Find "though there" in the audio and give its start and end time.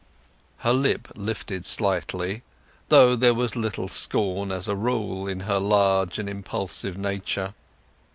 2.89-3.35